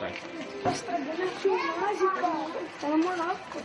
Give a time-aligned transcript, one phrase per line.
[0.00, 2.50] Tá estragando a filmagem, cara.
[2.80, 3.60] Tá na moral, pô.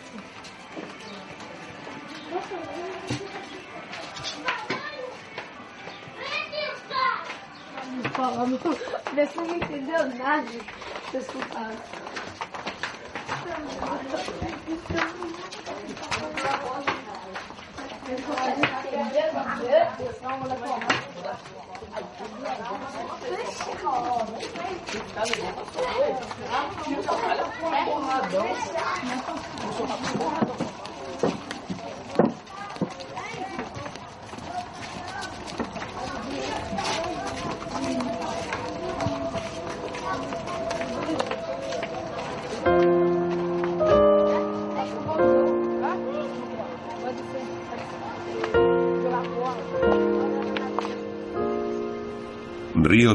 [8.12, 8.60] Falando,
[9.14, 10.52] vê se não entendeu nada.
[11.10, 11.78] Vocês escutaram.
[16.86, 16.95] Río
[18.08, 18.96] C'est pour ça que je suis
[30.48, 30.65] là.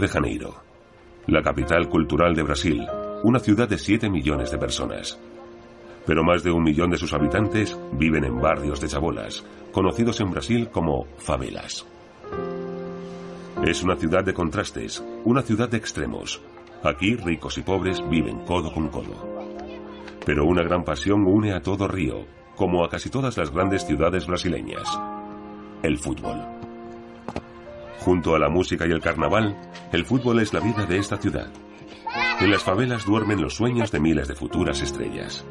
[0.00, 0.54] De Janeiro,
[1.26, 2.86] la capital cultural de Brasil,
[3.22, 5.18] una ciudad de 7 millones de personas.
[6.06, 10.30] Pero más de un millón de sus habitantes viven en barrios de chabolas, conocidos en
[10.30, 11.86] Brasil como favelas.
[13.64, 16.40] Es una ciudad de contrastes, una ciudad de extremos.
[16.82, 19.46] Aquí ricos y pobres viven codo con codo.
[20.24, 22.24] Pero una gran pasión une a todo Río,
[22.56, 24.88] como a casi todas las grandes ciudades brasileñas.
[25.82, 26.59] El fútbol.
[28.00, 29.56] Junto a la música y el carnaval,
[29.92, 31.50] el fútbol es la vida de esta ciudad.
[32.40, 35.44] En las favelas duermen los sueños de miles de futuras estrellas.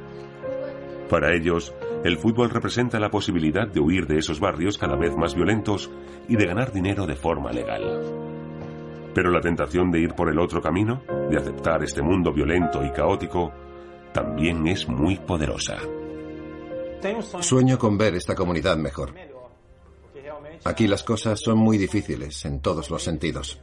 [1.10, 5.36] Para ellos, el fútbol representa la posibilidad de huir de esos barrios cada vez más
[5.36, 5.92] violentos
[6.28, 8.02] y de ganar dinero de forma legal.
[9.14, 12.92] Pero la tentación de ir por el otro camino, de aceptar este mundo violento y
[12.92, 13.52] caótico,
[14.12, 15.78] también es muy poderosa.
[17.42, 19.14] Sueño con ver esta comunidad mejor.
[20.64, 23.60] Aquí las cosas son muy difíciles en todos los sentidos.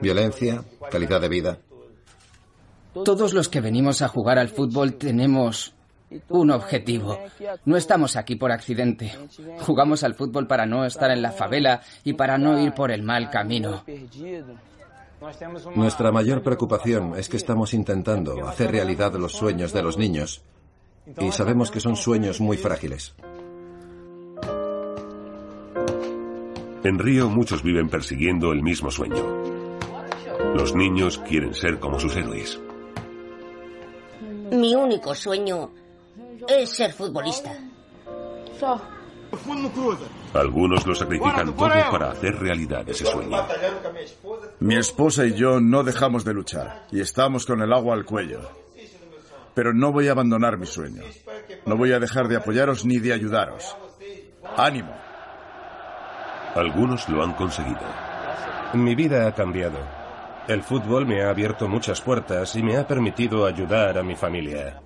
[0.00, 1.58] Violencia, calidad de vida.
[3.04, 5.74] Todos los que venimos a jugar al fútbol tenemos
[6.28, 7.18] un objetivo.
[7.64, 9.12] No estamos aquí por accidente.
[9.60, 13.02] Jugamos al fútbol para no estar en la favela y para no ir por el
[13.02, 13.84] mal camino.
[15.74, 20.42] Nuestra mayor preocupación es que estamos intentando hacer realidad los sueños de los niños
[21.18, 23.14] y sabemos que son sueños muy frágiles.
[26.86, 29.16] En Río muchos viven persiguiendo el mismo sueño.
[30.54, 32.60] Los niños quieren ser como sus héroes.
[34.52, 35.72] Mi único sueño
[36.46, 37.58] es ser futbolista.
[40.32, 43.36] Algunos lo sacrifican todo para hacer realidad ese sueño.
[44.60, 48.48] Mi esposa y yo no dejamos de luchar y estamos con el agua al cuello.
[49.54, 51.02] Pero no voy a abandonar mi sueño.
[51.66, 53.76] No voy a dejar de apoyaros ni de ayudaros.
[54.56, 55.05] ¡Ánimo!
[56.56, 57.82] Algunos lo han conseguido.
[58.72, 59.78] Mi vida ha cambiado.
[60.48, 64.80] El fútbol me ha abierto muchas puertas y me ha permitido ayudar a mi familia.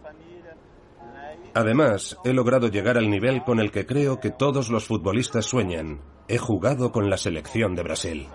[1.54, 6.00] Además, he logrado llegar al nivel con el que creo que todos los futbolistas sueñan.
[6.26, 8.28] He jugado con la selección de Brasil.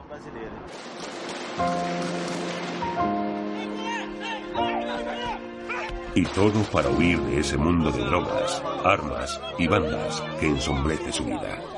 [6.13, 11.25] Y todo para huir de ese mundo de drogas, armas y bandas que ensombrece su
[11.25, 11.74] vida.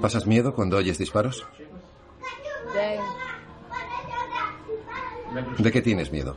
[0.00, 1.46] ¿Pasas miedo cuando oyes disparos?
[5.58, 6.36] ¿De qué tienes miedo?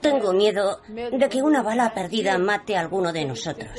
[0.00, 3.70] Tengo miedo de que una bala perdida mate a alguno de nosotros.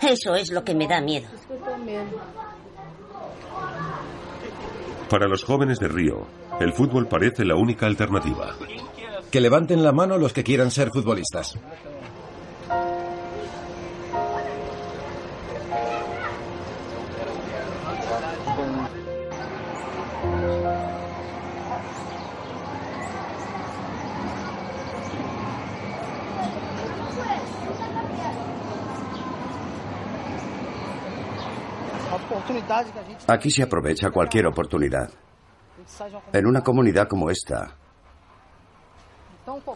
[0.00, 1.28] Eso es lo que me da miedo.
[5.08, 6.26] Para los jóvenes de Río,
[6.58, 8.56] el fútbol parece la única alternativa.
[9.30, 11.58] Que levanten la mano los que quieran ser futbolistas.
[33.26, 35.10] Aquí se aprovecha cualquier oportunidad.
[36.32, 37.76] En una comunidad como esta,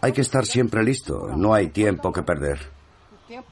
[0.01, 2.59] hay que estar siempre listo, no hay tiempo que perder.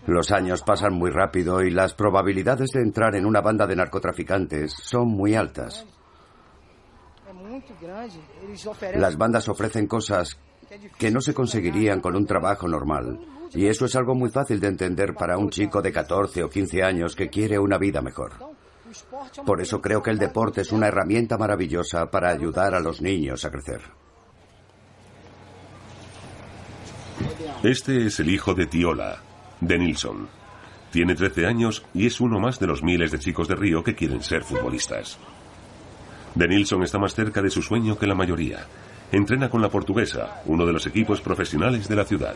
[0.06, 4.72] Los años pasan muy rápido y las probabilidades de entrar en una banda de narcotraficantes
[4.72, 5.84] son muy altas.
[8.94, 10.38] Las bandas ofrecen cosas
[10.98, 13.20] que no se conseguirían con un trabajo normal.
[13.52, 16.82] Y eso es algo muy fácil de entender para un chico de 14 o 15
[16.82, 18.53] años que quiere una vida mejor.
[19.44, 23.44] Por eso creo que el deporte es una herramienta maravillosa para ayudar a los niños
[23.44, 23.80] a crecer.
[27.62, 29.22] Este es el hijo de Tiola,
[29.60, 30.28] de Nilsson.
[30.90, 33.94] Tiene 13 años y es uno más de los miles de chicos de Río que
[33.94, 35.18] quieren ser futbolistas.
[36.34, 38.66] De Nilsson está más cerca de su sueño que la mayoría.
[39.12, 42.34] entrena con la portuguesa, uno de los equipos profesionales de la ciudad.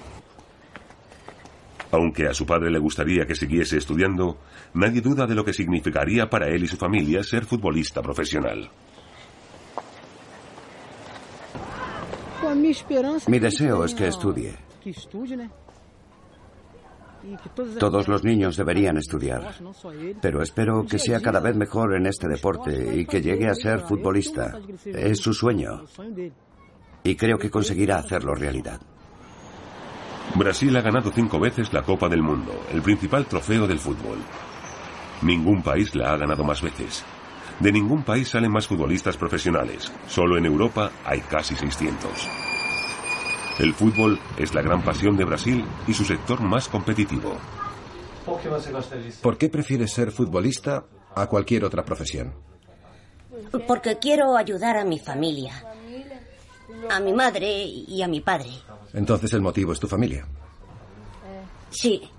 [1.91, 4.39] Aunque a su padre le gustaría que siguiese estudiando,
[4.75, 8.71] nadie duda de lo que significaría para él y su familia ser futbolista profesional.
[13.27, 14.55] Mi deseo es que estudie.
[17.79, 19.55] Todos los niños deberían estudiar,
[20.21, 23.81] pero espero que sea cada vez mejor en este deporte y que llegue a ser
[23.81, 24.59] futbolista.
[24.85, 25.85] Es su sueño
[27.03, 28.81] y creo que conseguirá hacerlo realidad.
[30.35, 34.19] Brasil ha ganado cinco veces la Copa del Mundo, el principal trofeo del fútbol.
[35.23, 37.05] Ningún país la ha ganado más veces.
[37.59, 39.93] De ningún país salen más futbolistas profesionales.
[40.07, 42.11] Solo en Europa hay casi 600.
[43.59, 47.37] El fútbol es la gran pasión de Brasil y su sector más competitivo.
[49.23, 50.85] ¿Por qué prefieres ser futbolista
[51.17, 52.33] a cualquier otra profesión?
[53.67, 55.65] Porque quiero ayudar a mi familia,
[56.91, 58.51] a mi madre y a mi padre.
[58.95, 60.27] Entonces el motivo es tu familia.
[61.71, 62.11] Sí.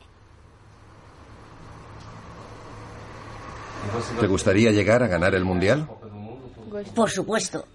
[4.20, 5.90] ¿Te gustaría llegar a ganar el Mundial?
[6.94, 7.66] Por supuesto.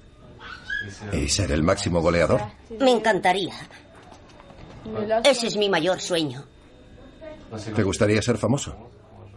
[1.13, 2.41] ¿Y ser el máximo goleador?
[2.79, 3.55] Me encantaría.
[5.25, 6.45] Ese es mi mayor sueño.
[7.75, 8.91] ¿Te gustaría ser famoso?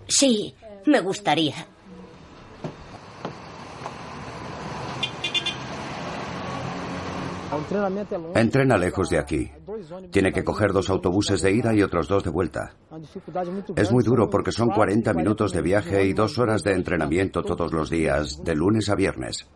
[0.07, 0.55] Sí,
[0.85, 1.55] me gustaría.
[8.35, 9.51] Entrena lejos de aquí.
[10.11, 12.73] Tiene que coger dos autobuses de ida y otros dos de vuelta.
[13.75, 17.73] Es muy duro porque son 40 minutos de viaje y dos horas de entrenamiento todos
[17.73, 19.47] los días, de lunes a viernes.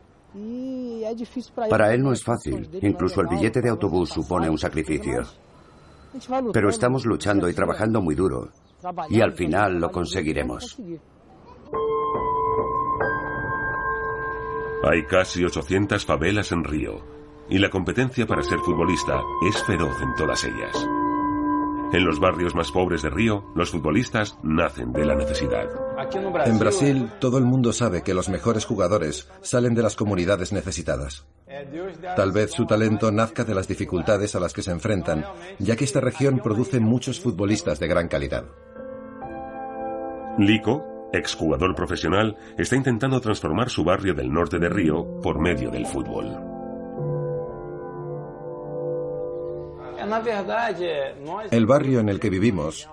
[1.70, 2.70] Para él no es fácil.
[2.82, 5.24] Incluso el billete de autobús supone un sacrificio.
[6.54, 8.50] Pero estamos luchando y trabajando muy duro.
[9.10, 10.78] Y al final lo conseguiremos.
[14.84, 17.11] Hay casi 800 favelas en Río
[17.52, 20.88] y la competencia para ser futbolista es feroz en todas ellas.
[21.94, 25.68] En los barrios más pobres de Río, los futbolistas nacen de la necesidad.
[26.46, 31.28] En Brasil, todo el mundo sabe que los mejores jugadores salen de las comunidades necesitadas.
[32.16, 35.26] Tal vez su talento nazca de las dificultades a las que se enfrentan,
[35.60, 38.46] ya que esta región produce muchos futbolistas de gran calidad.
[40.38, 45.86] Lico, exjugador profesional, está intentando transformar su barrio del norte de Río por medio del
[45.86, 46.51] fútbol.
[51.52, 52.90] El barrio en el que vivimos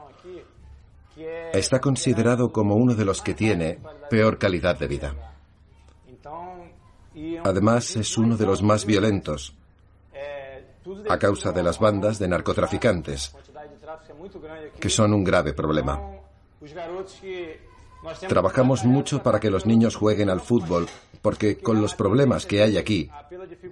[1.53, 3.79] está considerado como uno de los que tiene
[4.11, 5.15] peor calidad de vida.
[7.45, 9.55] Además, es uno de los más violentos
[11.09, 13.35] a causa de las bandas de narcotraficantes,
[14.81, 16.01] que son un grave problema.
[18.29, 20.87] Trabajamos mucho para que los niños jueguen al fútbol,
[21.21, 23.11] porque con los problemas que hay aquí,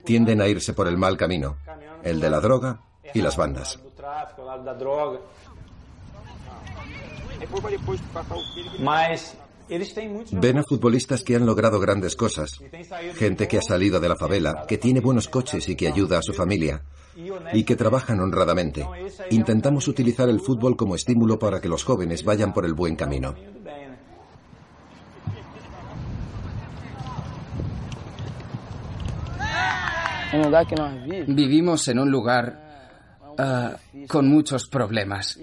[0.04, 1.56] tienden a irse por el mal camino,
[2.02, 2.80] el de la droga
[3.14, 3.78] y las bandas.
[10.32, 12.60] Ven a futbolistas que han logrado grandes cosas,
[13.14, 16.22] gente que ha salido de la favela, que tiene buenos coches y que ayuda a
[16.22, 16.82] su familia,
[17.52, 18.86] y que trabajan honradamente.
[19.30, 23.34] Intentamos utilizar el fútbol como estímulo para que los jóvenes vayan por el buen camino.
[31.26, 32.65] Vivimos en un lugar
[33.38, 33.76] Ah,
[34.08, 35.38] con muchos problemas.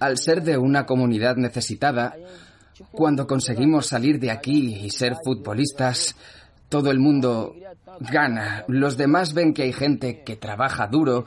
[0.00, 2.14] Al ser de una comunidad necesitada,
[2.90, 6.16] cuando conseguimos salir de aquí y ser futbolistas,
[6.68, 7.54] todo el mundo
[8.00, 8.64] gana.
[8.68, 11.26] Los demás ven que hay gente que trabaja duro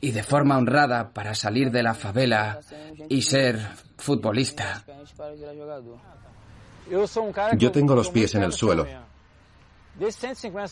[0.00, 2.60] y de forma honrada para salir de la favela
[3.08, 3.58] y ser
[3.96, 4.84] futbolista.
[7.56, 8.86] Yo tengo los pies en el suelo.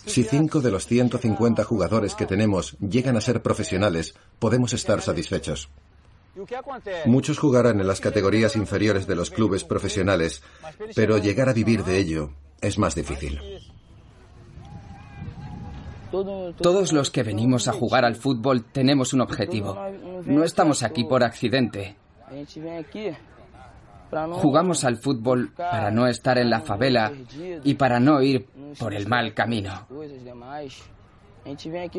[0.06, 5.68] Si cinco de los 150 jugadores que tenemos llegan a ser profesionales, podemos estar satisfechos.
[7.06, 10.42] Muchos jugarán en las categorías inferiores de los clubes profesionales,
[10.94, 13.40] pero llegar a vivir de ello es más difícil.
[16.10, 19.78] Todos los que venimos a jugar al fútbol tenemos un objetivo.
[20.24, 21.96] No estamos aquí por accidente.
[24.32, 27.12] Jugamos al fútbol para no estar en la favela
[27.64, 28.46] y para no ir
[28.78, 29.86] por el mal camino.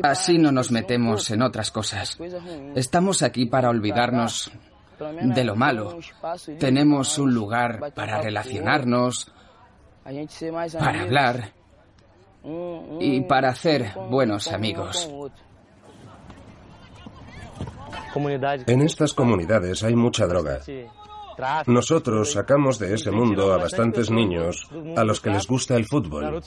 [0.02, 2.18] Así no nos metemos en otras cosas.
[2.74, 4.52] Estamos aquí para olvidarnos
[4.98, 5.98] de lo malo.
[6.58, 9.32] Tenemos un lugar para relacionarnos,
[10.78, 11.52] para hablar
[13.00, 15.08] y para hacer buenos amigos.
[18.66, 20.60] En estas comunidades hay mucha droga.
[21.66, 26.42] Nosotros sacamos de ese mundo a bastantes niños a los que les gusta el fútbol.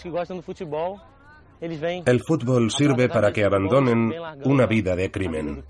[1.62, 5.64] El fútbol sirve para que abandonen una vida de crimen.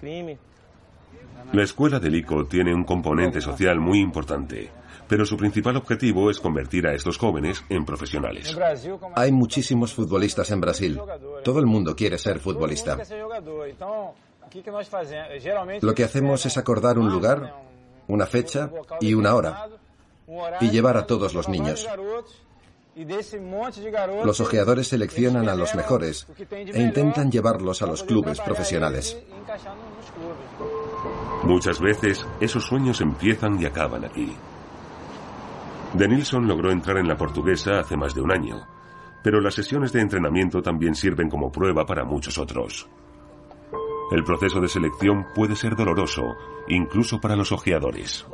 [1.53, 4.71] La escuela de Lico tiene un componente social muy importante,
[5.07, 8.57] pero su principal objetivo es convertir a estos jóvenes en profesionales.
[9.15, 10.99] Hay muchísimos futbolistas en Brasil.
[11.43, 12.97] Todo el mundo quiere ser futbolista.
[15.81, 17.53] Lo que hacemos es acordar un lugar,
[18.07, 18.69] una fecha
[18.99, 19.67] y una hora
[20.61, 21.87] y llevar a todos los niños.
[24.23, 29.17] Los ojeadores seleccionan a los mejores e intentan llevarlos a los clubes profesionales.
[31.43, 34.33] Muchas veces esos sueños empiezan y acaban aquí.
[35.93, 38.65] Denilson logró entrar en la portuguesa hace más de un año,
[39.21, 42.87] pero las sesiones de entrenamiento también sirven como prueba para muchos otros.
[44.11, 46.35] El proceso de selección puede ser doloroso,
[46.67, 48.25] incluso para los ojeadores.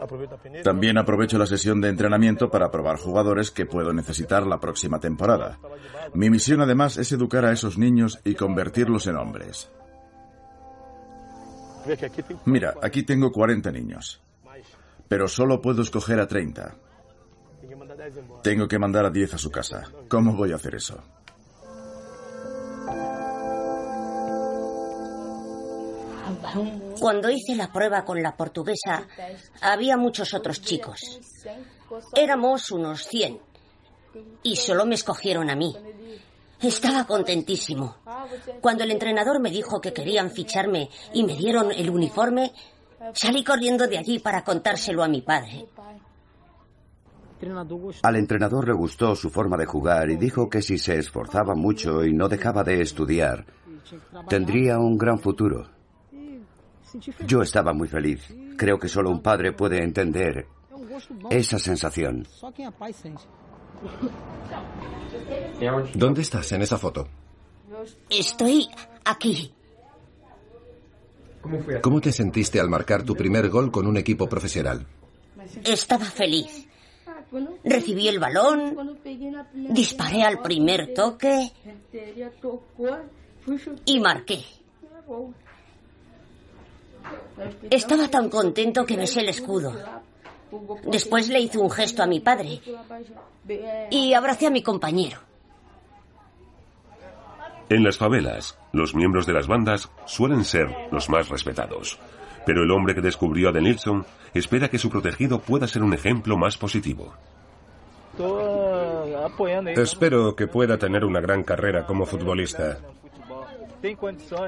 [0.64, 5.60] También aprovecho la sesión de entrenamiento para probar jugadores que puedo necesitar la próxima temporada.
[6.14, 9.72] Mi misión además es educar a esos niños y convertirlos en hombres.
[12.46, 14.22] Mira, aquí tengo 40 niños,
[15.08, 16.76] pero solo puedo escoger a 30.
[18.44, 19.84] Tengo que mandar a 10 a su casa.
[20.10, 21.02] ¿Cómo voy a hacer eso?
[27.00, 29.08] Cuando hice la prueba con la portuguesa,
[29.62, 31.20] había muchos otros chicos.
[32.16, 33.40] Éramos unos 100
[34.44, 35.76] y solo me escogieron a mí.
[36.62, 37.98] Estaba contentísimo.
[38.62, 42.54] Cuando el entrenador me dijo que querían ficharme y me dieron el uniforme,
[43.14, 45.68] salí corriendo de allí para contárselo a mi padre.
[48.04, 52.06] Al entrenador le gustó su forma de jugar y dijo que si se esforzaba mucho
[52.06, 53.46] y no dejaba de estudiar,
[54.30, 55.81] tendría un gran futuro.
[57.26, 58.28] Yo estaba muy feliz.
[58.58, 60.48] Creo que solo un padre puede entender
[61.30, 62.28] esa sensación.
[65.96, 67.08] ¿Dónde estás en esa foto?
[68.10, 68.68] Estoy
[69.06, 69.54] aquí.
[71.82, 74.86] ¿Cómo te sentiste al marcar tu primer gol con un equipo profesional?
[75.64, 76.68] Estaba feliz.
[77.64, 79.00] Recibí el balón,
[79.70, 81.52] disparé al primer toque
[83.86, 84.44] y marqué.
[87.70, 89.74] Estaba tan contento que besé el escudo.
[90.86, 92.62] Después le hice un gesto a mi padre
[93.90, 95.20] y abracé a mi compañero.
[97.70, 101.98] En las favelas, los miembros de las bandas suelen ser los más respetados.
[102.46, 106.38] Pero el hombre que descubrió a Denilson espera que su protegido pueda ser un ejemplo
[106.38, 107.14] más positivo.
[109.76, 112.78] Espero que pueda tener una gran carrera como futbolista.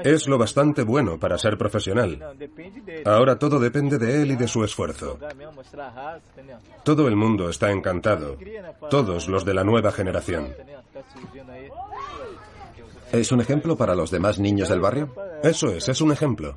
[0.04, 2.36] Es lo bastante bueno para ser profesional.
[3.04, 5.18] Ahora todo depende de él y de su esfuerzo.
[6.84, 8.36] Todo el mundo está encantado.
[8.90, 10.54] Todos los de la nueva generación.
[13.12, 15.14] ¿Es un ejemplo para los demás niños del barrio?
[15.42, 16.56] Eso es, es un ejemplo.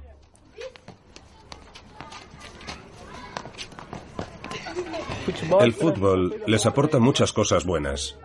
[5.59, 8.17] El fútbol les aporta muchas cosas buenas.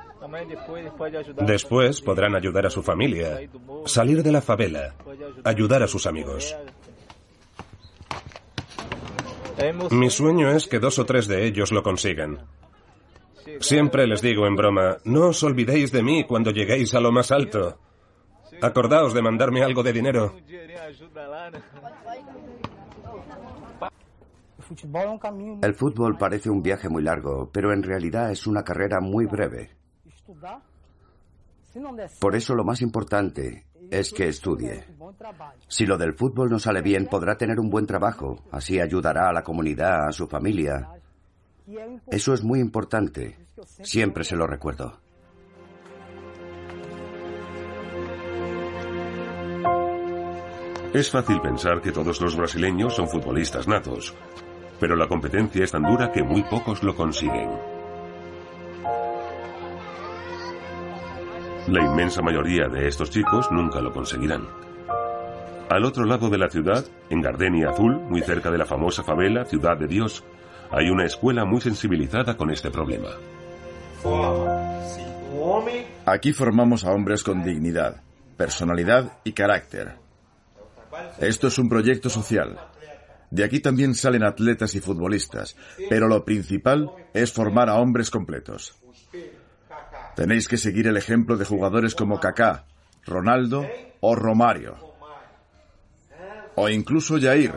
[1.46, 3.40] Después podrán ayudar a su familia,
[3.86, 4.94] salir de la favela,
[5.44, 6.56] ayudar a sus amigos.
[9.90, 12.38] Mi sueño es que dos o tres de ellos lo consigan.
[13.60, 17.30] Siempre les digo en broma, no os olvidéis de mí cuando lleguéis a lo más
[17.30, 17.78] alto.
[18.60, 20.34] Acordaos de mandarme algo de dinero.
[25.62, 29.81] El fútbol parece un viaje muy largo, pero en realidad es una carrera muy breve.
[32.20, 34.84] Por eso lo más importante es que estudie.
[35.68, 38.44] Si lo del fútbol no sale bien, podrá tener un buen trabajo.
[38.50, 40.88] Así ayudará a la comunidad, a su familia.
[42.10, 43.38] Eso es muy importante.
[43.82, 44.98] Siempre se lo recuerdo.
[50.92, 54.14] Es fácil pensar que todos los brasileños son futbolistas natos,
[54.78, 57.71] pero la competencia es tan dura que muy pocos lo consiguen.
[61.72, 64.46] La inmensa mayoría de estos chicos nunca lo conseguirán.
[65.70, 69.46] Al otro lado de la ciudad, en Gardenia Azul, muy cerca de la famosa favela
[69.46, 70.22] Ciudad de Dios,
[70.70, 73.08] hay una escuela muy sensibilizada con este problema.
[76.04, 78.02] Aquí formamos a hombres con dignidad,
[78.36, 79.96] personalidad y carácter.
[81.20, 82.58] Esto es un proyecto social.
[83.30, 85.56] De aquí también salen atletas y futbolistas,
[85.88, 88.81] pero lo principal es formar a hombres completos.
[90.16, 92.66] Tenéis que seguir el ejemplo de jugadores como Kaká,
[93.04, 93.66] Ronaldo
[94.00, 94.76] o Romario.
[96.54, 97.54] O incluso Jair,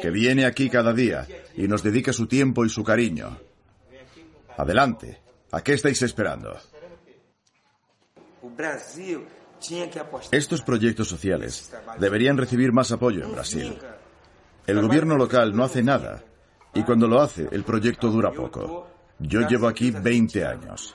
[0.00, 1.26] que viene aquí cada día
[1.56, 3.38] y nos dedica su tiempo y su cariño.
[4.56, 5.20] Adelante,
[5.52, 6.56] ¿a qué estáis esperando?
[10.30, 13.78] Estos proyectos sociales deberían recibir más apoyo en Brasil.
[14.66, 16.22] El gobierno local no hace nada
[16.74, 18.88] y cuando lo hace el proyecto dura poco.
[19.18, 20.94] Yo llevo aquí 20 años.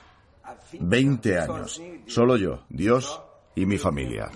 [0.78, 1.82] 20 años.
[2.06, 3.20] Solo yo, Dios
[3.54, 4.30] y mi familia.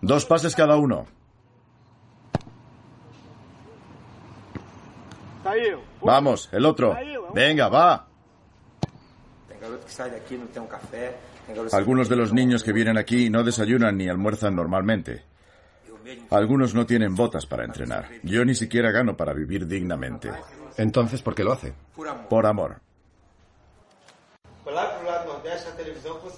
[0.00, 1.06] Dos pases cada uno.
[6.02, 6.96] Vamos, el otro.
[7.34, 8.08] Venga, va.
[11.72, 15.24] Algunos de los niños que vienen aquí no desayunan ni almuerzan normalmente.
[16.30, 18.08] Algunos no tienen botas para entrenar.
[18.22, 20.30] Yo ni siquiera gano para vivir dignamente.
[20.76, 21.74] Entonces, ¿por qué lo hace?
[22.28, 22.80] Por amor.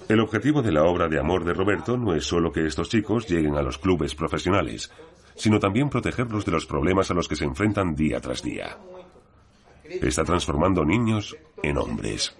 [0.07, 3.27] El objetivo de la obra de amor de Roberto no es solo que estos chicos
[3.27, 4.91] lleguen a los clubes profesionales,
[5.35, 8.77] sino también protegerlos de los problemas a los que se enfrentan día tras día.
[9.83, 12.35] Está transformando niños en hombres.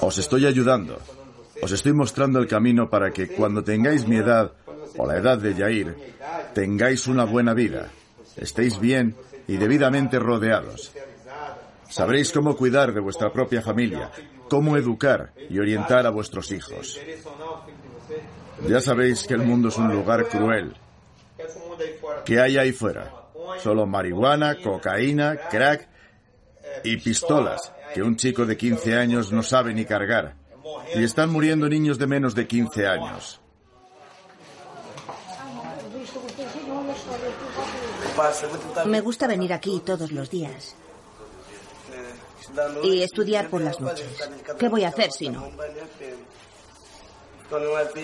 [0.00, 0.98] Os estoy ayudando.
[1.62, 4.52] Os estoy mostrando el camino para que cuando tengáis mi edad
[4.96, 5.96] o la edad de Yair,
[6.52, 7.90] tengáis una buena vida,
[8.36, 10.92] estéis bien y debidamente rodeados.
[11.88, 14.10] Sabréis cómo cuidar de vuestra propia familia,
[14.54, 17.00] cómo educar y orientar a vuestros hijos.
[18.68, 20.76] Ya sabéis que el mundo es un lugar cruel.
[22.24, 23.12] ¿Qué hay ahí fuera?
[23.60, 25.88] Solo marihuana, cocaína, crack
[26.84, 30.36] y pistolas que un chico de 15 años no sabe ni cargar.
[30.94, 33.40] Y están muriendo niños de menos de 15 años.
[38.86, 40.76] Me gusta venir aquí todos los días
[42.82, 44.06] y estudiar por las noches.
[44.58, 45.50] ¿Qué voy a hacer si no?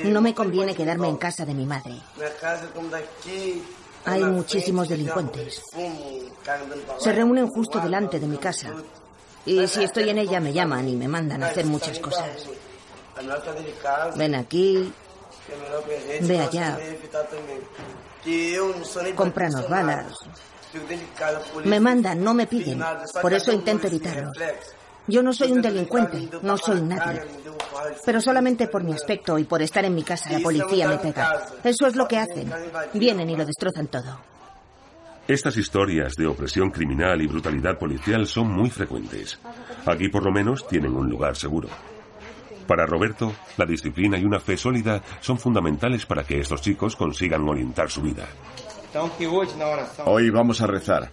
[0.05, 1.95] No me conviene quedarme en casa de mi madre.
[4.05, 5.63] Hay muchísimos delincuentes.
[6.99, 8.73] Se reúnen justo delante de mi casa.
[9.47, 12.47] Y si estoy en ella me llaman y me mandan a hacer muchas cosas.
[14.17, 14.93] Ven aquí,
[16.21, 16.79] ve allá,
[19.15, 20.19] cómpranos balas.
[21.65, 22.83] Me mandan, no me piden.
[23.21, 24.37] Por eso intento evitarlos.
[25.07, 27.23] Yo no soy un delincuente, no soy nadie.
[28.05, 31.47] Pero solamente por mi aspecto y por estar en mi casa la policía me pega.
[31.65, 32.53] Eso es lo que hacen.
[32.95, 34.21] Vienen y lo destrozan todo.
[35.27, 39.39] Estas historias de opresión criminal y brutalidad policial son muy frecuentes.
[39.87, 41.69] Aquí por lo menos tienen un lugar seguro.
[42.67, 47.49] Para Roberto, la disciplina y una fe sólida son fundamentales para que estos chicos consigan
[47.49, 48.27] orientar su vida.
[50.05, 51.11] Hoy vamos a rezar.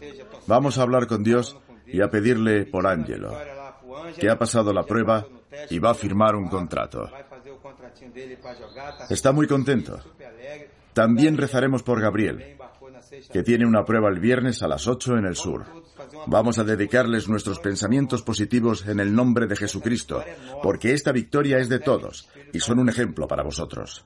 [0.47, 3.37] Vamos a hablar con Dios y a pedirle por Ángelo,
[4.19, 5.25] que ha pasado la prueba
[5.69, 7.09] y va a firmar un contrato.
[9.09, 9.99] Está muy contento.
[10.93, 12.57] También rezaremos por Gabriel,
[13.31, 15.65] que tiene una prueba el viernes a las 8 en el sur.
[16.25, 20.23] Vamos a dedicarles nuestros pensamientos positivos en el nombre de Jesucristo,
[20.63, 24.05] porque esta victoria es de todos y son un ejemplo para vosotros.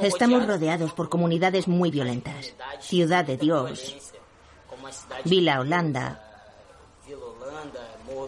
[0.00, 2.54] Estamos rodeados por comunidades muy violentas.
[2.80, 3.96] Ciudad de Dios,
[5.24, 6.20] Vila Holanda,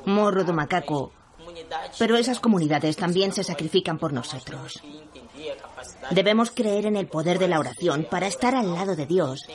[0.04, 1.12] Morro do Macaco.
[1.98, 4.82] Pero esas comunidades también se sacrifican por nosotros.
[6.10, 9.46] Debemos creer en el poder de la oración para estar al lado de Dios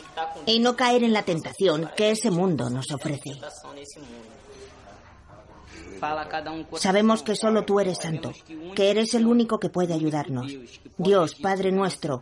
[0.46, 3.40] y no caer en la tentación que ese mundo nos ofrece.
[6.76, 8.34] Sabemos que solo tú eres santo,
[8.76, 10.52] que eres el único que puede ayudarnos.
[10.98, 12.22] Dios, Padre nuestro,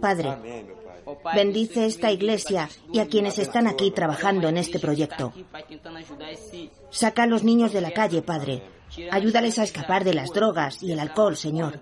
[0.00, 0.36] Padre,
[1.34, 5.32] bendice esta iglesia y a quienes están aquí trabajando en este proyecto.
[6.90, 8.79] Saca a los niños de la calle, Padre.
[9.10, 11.80] Ayúdales a escapar de las drogas y el alcohol, Señor.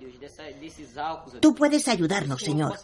[1.40, 2.74] Tú puedes ayudarnos, Señor.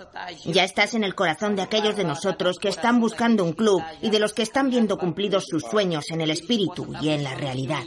[0.44, 4.10] Ya estás en el corazón de aquellos de nosotros que están buscando un club y
[4.10, 7.82] de los que están viendo cumplidos sus sueños en el espíritu y en la realidad.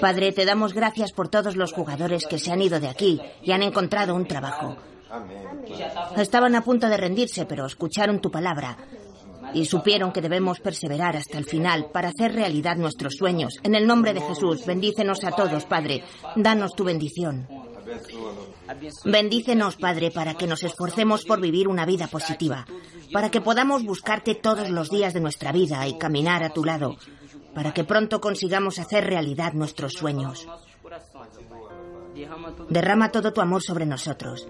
[0.00, 3.52] Padre, te damos gracias por todos los jugadores que se han ido de aquí y
[3.52, 4.76] han encontrado un trabajo.
[6.16, 8.76] Estaban a punto de rendirse, pero escucharon tu palabra
[9.54, 13.58] y supieron que debemos perseverar hasta el final para hacer realidad nuestros sueños.
[13.62, 16.04] En el nombre de Jesús, bendícenos a todos, Padre.
[16.36, 17.46] Danos tu bendición.
[19.04, 22.66] Bendícenos, Padre, para que nos esforcemos por vivir una vida positiva,
[23.12, 26.96] para que podamos buscarte todos los días de nuestra vida y caminar a tu lado,
[27.54, 30.46] para que pronto consigamos hacer realidad nuestros sueños.
[32.68, 34.46] Derrama todo tu amor sobre nosotros.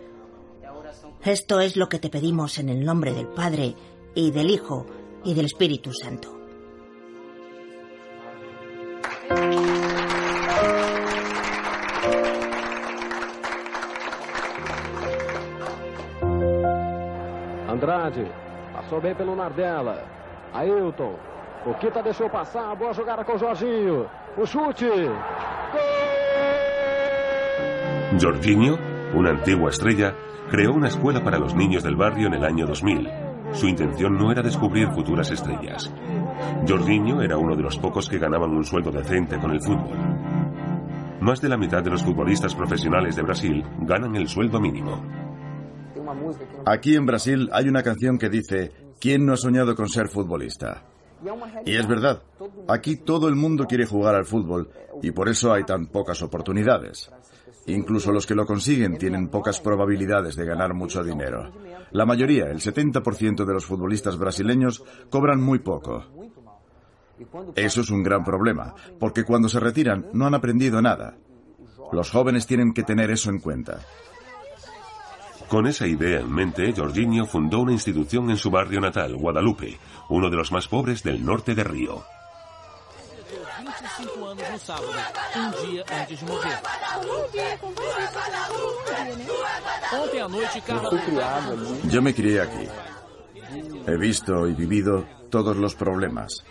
[1.24, 3.74] Esto es lo que te pedimos en el nombre del Padre,
[4.18, 4.84] y del Hijo
[5.24, 6.28] y del Espíritu Santo.
[17.68, 18.26] Andrade,
[18.72, 20.02] passou bem pelo Nardella.
[20.52, 21.14] Ailton,
[21.64, 24.10] o Kita deixou passar, boa jogada com o Jorginho.
[24.36, 24.90] O chute.
[28.20, 28.76] Jorginho,
[29.14, 30.12] una antigua estrella,
[30.50, 33.27] creó una escuela para los niños del barrio en el año 2000.
[33.52, 35.92] Su intención no era descubrir futuras estrellas.
[36.66, 39.96] Jorginho era uno de los pocos que ganaban un sueldo decente con el fútbol.
[41.20, 45.02] Más de la mitad de los futbolistas profesionales de Brasil ganan el sueldo mínimo.
[46.64, 50.84] Aquí en Brasil hay una canción que dice, ¿quién no ha soñado con ser futbolista?
[51.66, 52.22] Y es verdad,
[52.68, 54.70] aquí todo el mundo quiere jugar al fútbol
[55.02, 57.10] y por eso hay tan pocas oportunidades.
[57.68, 61.52] Incluso los que lo consiguen tienen pocas probabilidades de ganar mucho dinero.
[61.90, 66.04] La mayoría, el 70% de los futbolistas brasileños, cobran muy poco.
[67.54, 71.18] Eso es un gran problema, porque cuando se retiran no han aprendido nada.
[71.92, 73.80] Los jóvenes tienen que tener eso en cuenta.
[75.48, 79.78] Con esa idea en mente, Jorginho fundó una institución en su barrio natal, Guadalupe,
[80.08, 82.02] uno de los más pobres del norte de Río.
[91.88, 92.68] Yo me crié aquí.
[93.86, 96.44] He visto y vivido todos los problemas.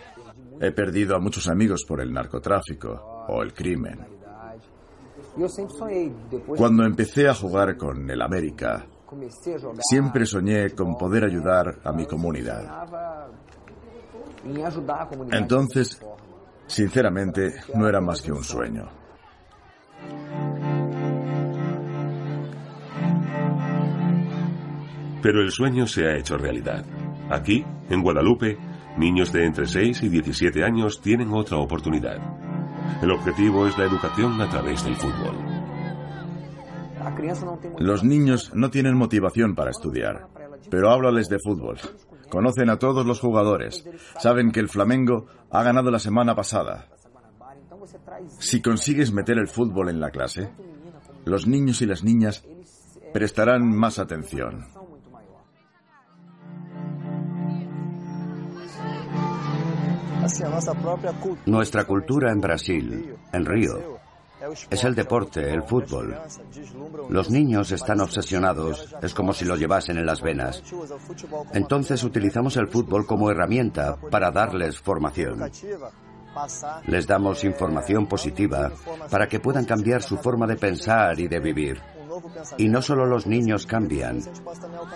[0.60, 4.06] He perdido a muchos amigos por el narcotráfico o el crimen.
[6.56, 8.86] Cuando empecé a jugar con el América,
[9.80, 12.88] siempre soñé con poder ayudar a mi comunidad.
[15.30, 16.00] Entonces,
[16.68, 18.88] sinceramente, no era más que un sueño.
[25.20, 26.84] Pero el sueño se ha hecho realidad.
[27.28, 28.56] Aquí, en Guadalupe,
[28.96, 32.18] niños de entre 6 y 17 años tienen otra oportunidad.
[33.02, 35.36] El objetivo es la educación a través del fútbol.
[37.78, 40.28] Los niños no tienen motivación para estudiar,
[40.70, 41.78] pero háblales de fútbol.
[42.30, 43.84] Conocen a todos los jugadores.
[44.18, 46.88] Saben que el Flamengo ha ganado la semana pasada.
[48.38, 50.50] Si consigues meter el fútbol en la clase,
[51.24, 52.44] los niños y las niñas
[53.12, 54.66] prestarán más atención.
[61.46, 63.97] Nuestra cultura en Brasil, en Río,
[64.70, 66.16] es el deporte, el fútbol.
[67.08, 70.62] Los niños están obsesionados, es como si lo llevasen en las venas.
[71.52, 75.50] Entonces utilizamos el fútbol como herramienta para darles formación.
[76.86, 78.70] Les damos información positiva
[79.10, 81.80] para que puedan cambiar su forma de pensar y de vivir.
[82.58, 84.20] Y no solo los niños cambian,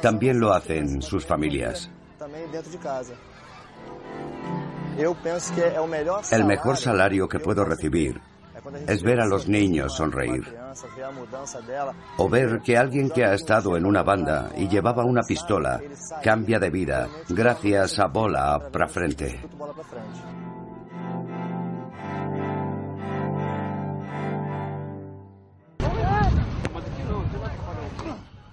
[0.01, 1.91] también lo hacen sus familias.
[6.31, 8.21] El mejor salario que puedo recibir
[8.87, 10.45] es ver a los niños sonreír.
[12.17, 15.81] O ver que alguien que ha estado en una banda y llevaba una pistola
[16.23, 19.41] cambia de vida gracias a bola para frente.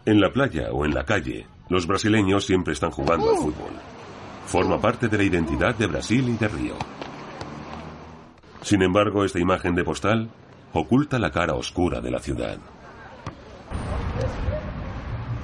[0.06, 3.74] En la playa o en la calle, los brasileños siempre están jugando al fútbol.
[4.48, 6.74] Forma parte de la identidad de Brasil y de Río.
[8.62, 10.30] Sin embargo, esta imagen de postal
[10.74, 12.58] oculta la cara oscura de la ciudad.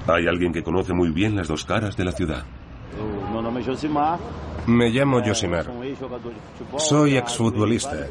[0.06, 2.44] Hay alguien que conoce muy bien las dos caras de la ciudad.
[4.66, 5.66] Me llamo Josimar.
[6.76, 8.06] Soy exfutbolista.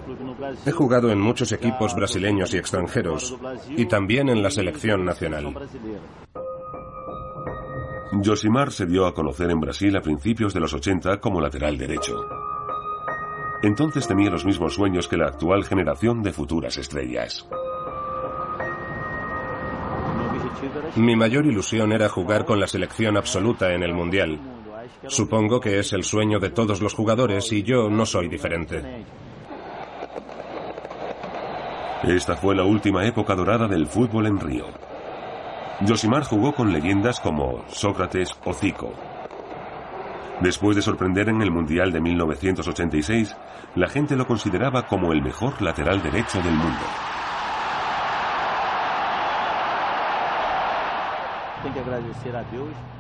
[0.66, 3.36] He jugado en muchos equipos brasileños y extranjeros
[3.70, 5.54] y también en la selección nacional.
[8.24, 12.26] Josimar se dio a conocer en Brasil a principios de los 80 como lateral derecho.
[13.66, 17.48] Entonces tenía los mismos sueños que la actual generación de futuras estrellas.
[20.98, 24.40] Mi mayor ilusión era jugar con la selección absoluta en el Mundial.
[25.08, 29.04] Supongo que es el sueño de todos los jugadores y yo no soy diferente.
[32.04, 34.68] Esta fue la última época dorada del fútbol en Río.
[35.88, 38.94] Josimar jugó con leyendas como Sócrates o Zico.
[40.42, 43.36] Después de sorprender en el Mundial de 1986,
[43.76, 46.86] la gente lo consideraba como el mejor lateral derecho del mundo.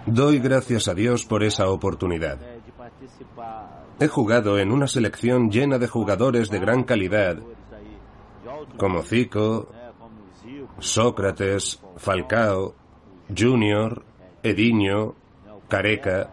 [0.06, 2.39] Doy gracias a Dios por esa oportunidad.
[4.00, 7.38] He jugado en una selección llena de jugadores de gran calidad,
[8.78, 9.69] como Zico,
[10.80, 12.76] Sócrates, Falcao,
[13.36, 14.04] Junior,
[14.43, 15.15] Edinho,
[15.67, 16.32] Careca,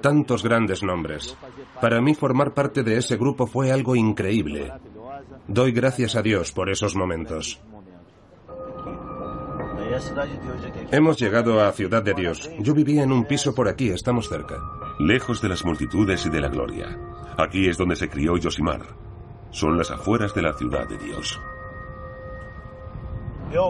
[0.00, 1.36] tantos grandes nombres.
[1.80, 4.72] Para mí formar parte de ese grupo fue algo increíble.
[5.46, 7.60] Doy gracias a Dios por esos momentos.
[10.90, 12.50] Hemos llegado a Ciudad de Dios.
[12.60, 14.56] Yo vivía en un piso por aquí, estamos cerca.
[14.98, 16.98] Lejos de las multitudes y de la gloria.
[17.36, 18.82] Aquí es donde se crió Josimar.
[19.50, 21.40] son las afueras de la ciudad de Dios.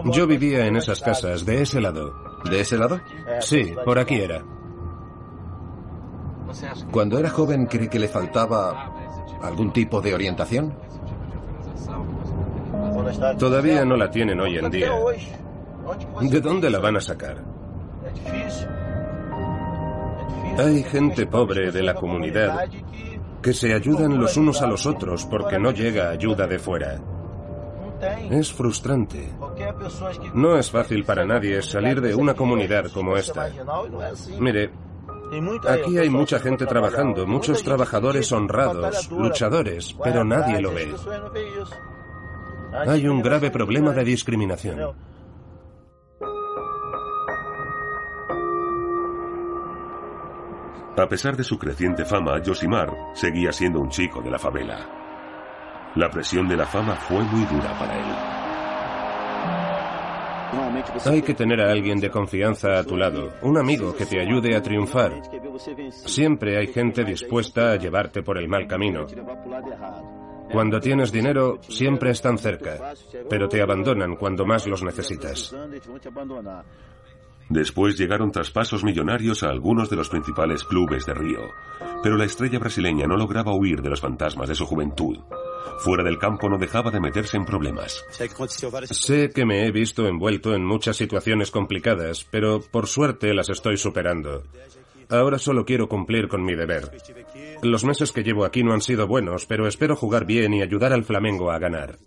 [0.05, 2.15] Yo vivía en esas casas, de ese lado.
[2.49, 2.99] ¿De ese lado?
[3.39, 4.43] Sí, por aquí era.
[6.91, 8.93] Cuando era joven, ¿cree que le faltaba
[9.41, 10.73] algún tipo de orientación?
[13.37, 14.91] Todavía no la tienen hoy en día.
[16.21, 17.43] ¿De dónde la van a sacar?
[20.57, 22.67] Hay gente pobre de la comunidad
[23.41, 26.99] que se ayudan los unos a los otros porque no llega ayuda de fuera.
[28.29, 29.29] Es frustrante.
[30.33, 33.49] No es fácil para nadie salir de una comunidad como esta.
[34.39, 34.71] Mire,
[35.67, 40.93] aquí hay mucha gente trabajando, muchos trabajadores honrados, luchadores, pero nadie lo ve.
[42.87, 44.95] Hay un grave problema de discriminación.
[50.97, 54.79] A pesar de su creciente fama, Yosimar seguía siendo un chico de la favela.
[55.95, 58.34] La presión de la fama fue muy dura para él.
[61.05, 64.55] Hay que tener a alguien de confianza a tu lado, un amigo que te ayude
[64.55, 65.21] a triunfar.
[65.91, 69.05] Siempre hay gente dispuesta a llevarte por el mal camino.
[70.51, 72.93] Cuando tienes dinero, siempre están cerca,
[73.29, 75.55] pero te abandonan cuando más los necesitas.
[77.49, 81.41] Después llegaron traspasos millonarios a algunos de los principales clubes de Río,
[82.01, 85.17] pero la estrella brasileña no lograba huir de los fantasmas de su juventud.
[85.79, 88.03] Fuera del campo no dejaba de meterse en problemas.
[88.91, 93.77] Sé que me he visto envuelto en muchas situaciones complicadas, pero por suerte las estoy
[93.77, 94.43] superando.
[95.09, 96.91] Ahora solo quiero cumplir con mi deber.
[97.61, 100.93] Los meses que llevo aquí no han sido buenos, pero espero jugar bien y ayudar
[100.93, 101.97] al Flamengo a ganar.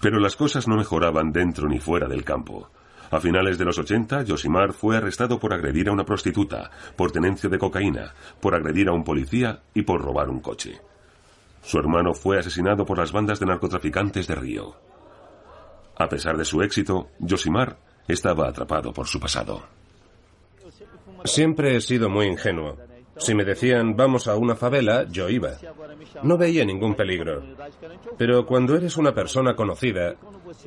[0.00, 2.68] Pero las cosas no mejoraban dentro ni fuera del campo.
[3.12, 7.50] A finales de los 80, Yosimar fue arrestado por agredir a una prostituta, por tenencia
[7.50, 10.80] de cocaína, por agredir a un policía y por robar un coche.
[11.62, 14.74] Su hermano fue asesinado por las bandas de narcotraficantes de Río.
[15.98, 17.76] A pesar de su éxito, Yosimar
[18.08, 19.62] estaba atrapado por su pasado.
[21.24, 22.78] Siempre he sido muy ingenuo.
[23.18, 25.50] Si me decían vamos a una favela, yo iba.
[26.22, 27.42] No veía ningún peligro.
[28.16, 30.16] Pero cuando eres una persona conocida,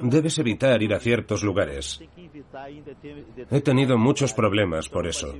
[0.02, 2.02] debes evitar ir a ciertos lugares.
[3.52, 5.34] He tenido muchos problemas por eso.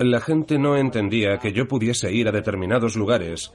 [0.00, 3.52] La gente no entendía que yo pudiese ir a determinados lugares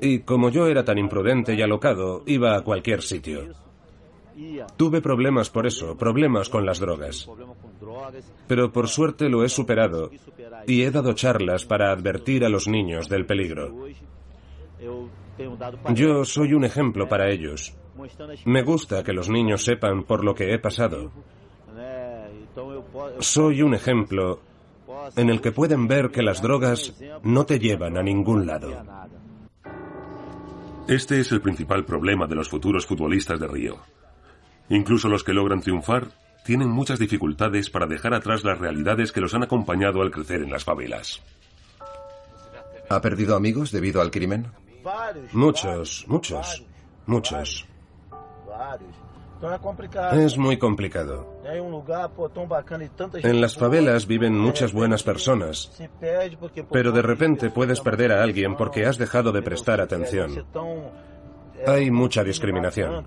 [0.00, 3.48] y como yo era tan imprudente y alocado, iba a cualquier sitio.
[4.76, 7.28] Tuve problemas por eso, problemas con las drogas.
[8.46, 10.10] Pero por suerte lo he superado
[10.66, 13.86] y he dado charlas para advertir a los niños del peligro.
[15.94, 17.74] Yo soy un ejemplo para ellos.
[18.44, 21.10] Me gusta que los niños sepan por lo que he pasado.
[23.18, 24.40] Soy un ejemplo
[25.16, 28.70] en el que pueden ver que las drogas no te llevan a ningún lado.
[30.88, 33.78] Este es el principal problema de los futuros futbolistas de Río.
[34.68, 36.08] Incluso los que logran triunfar
[36.44, 40.50] tienen muchas dificultades para dejar atrás las realidades que los han acompañado al crecer en
[40.50, 41.22] las favelas.
[42.88, 44.48] ¿Ha perdido amigos debido al crimen?
[45.32, 46.64] Muchos, muchos,
[47.06, 47.66] muchos.
[50.12, 51.40] Es muy complicado.
[53.22, 55.72] En las favelas viven muchas buenas personas,
[56.70, 60.44] pero de repente puedes perder a alguien porque has dejado de prestar atención.
[61.66, 63.06] Hay mucha discriminación.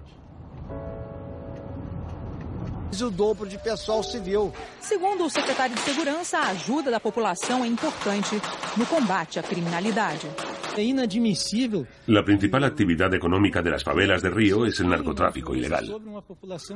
[3.01, 4.53] O dobro de pessoal civil.
[4.79, 8.39] Segundo o secretário de Segurança, a ajuda da população é importante
[8.77, 10.27] no combate à criminalidade.
[10.75, 11.85] É inadmissível.
[12.07, 16.01] La principal actividad económica de las favelas de Río es el narcotráfico ilegal.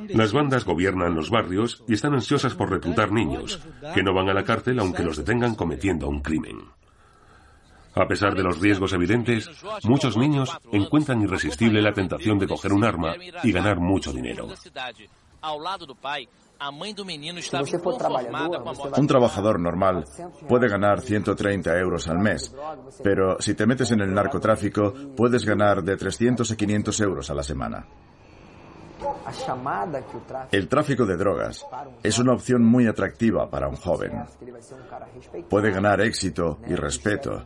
[0.08, 3.60] Las bandas gobiernan los barrios y están ansiosas por reclutar niños,
[3.94, 6.58] que no van a la cárcel aunque los detengan cometiendo un crimen.
[7.94, 9.50] A pesar de los riesgos evidentes,
[9.82, 14.48] muchos niños encuentran irresistible la tentación de coger un arma y ganar mucho dinero.
[18.96, 20.04] Un trabajador normal
[20.48, 22.54] puede ganar 130 euros al mes,
[23.02, 27.34] pero si te metes en el narcotráfico puedes ganar de 300 a 500 euros a
[27.34, 27.86] la semana.
[30.50, 31.64] El tráfico de drogas
[32.02, 34.24] es una opción muy atractiva para un joven.
[35.48, 37.44] Puede ganar éxito y respeto.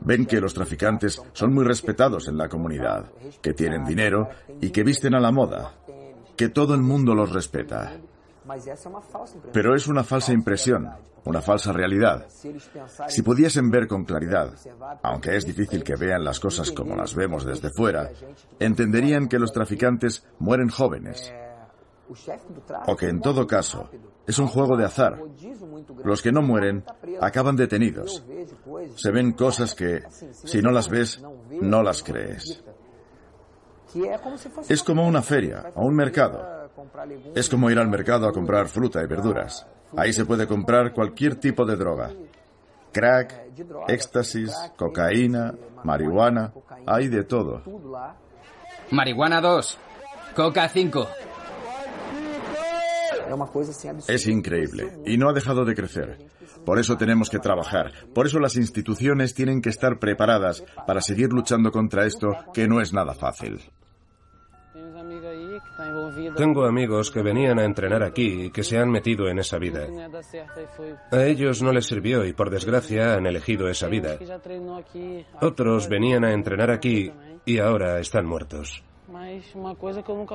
[0.00, 3.10] Ven que los traficantes son muy respetados en la comunidad,
[3.42, 4.28] que tienen dinero
[4.60, 5.72] y que visten a la moda,
[6.40, 7.92] que todo el mundo los respeta.
[9.52, 10.88] Pero es una falsa impresión,
[11.26, 12.28] una falsa realidad.
[13.08, 14.54] Si pudiesen ver con claridad,
[15.02, 18.10] aunque es difícil que vean las cosas como las vemos desde fuera,
[18.58, 21.30] entenderían que los traficantes mueren jóvenes.
[22.86, 23.90] o que en todo caso
[24.26, 25.22] es un juego de azar.
[26.02, 26.84] Los que no mueren
[27.20, 28.24] acaban detenidos.
[28.96, 30.04] Se ven cosas que,
[30.44, 31.22] si no las ves,
[31.60, 32.64] no las crees.
[34.68, 36.70] Es como una feria o un mercado.
[37.34, 39.66] Es como ir al mercado a comprar fruta y verduras.
[39.96, 42.10] Ahí se puede comprar cualquier tipo de droga.
[42.92, 43.34] Crack,
[43.88, 46.52] éxtasis, cocaína, marihuana,
[46.86, 47.62] hay de todo.
[48.90, 49.78] Marihuana 2,
[50.34, 51.08] coca 5.
[54.08, 56.18] Es increíble y no ha dejado de crecer.
[56.64, 57.92] Por eso tenemos que trabajar.
[58.12, 62.80] Por eso las instituciones tienen que estar preparadas para seguir luchando contra esto que no
[62.80, 63.60] es nada fácil.
[66.36, 69.86] Tengo amigos que venían a entrenar aquí y que se han metido en esa vida.
[71.10, 74.18] A ellos no les sirvió y por desgracia han elegido esa vida.
[75.40, 77.10] Otros venían a entrenar aquí
[77.44, 78.82] y ahora están muertos.